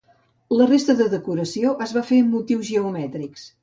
La 0.61 0.67
resta 0.71 0.95
de 0.95 1.05
la 1.07 1.13
decoració 1.13 1.77
es 1.87 1.95
va 2.01 2.07
fer 2.11 2.21
amb 2.25 2.37
motius 2.39 2.69
geomètrics. 2.75 3.51